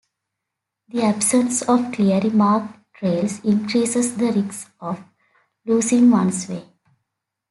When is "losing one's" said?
5.63-6.49